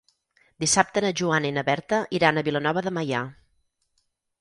Dissabte 0.63 1.03
na 1.05 1.11
Joana 1.21 1.51
i 1.51 1.53
na 1.59 1.65
Berta 1.69 2.01
iran 2.21 2.39
a 2.43 2.47
Vilanova 2.51 2.87
de 2.89 2.97
Meià. 2.99 3.25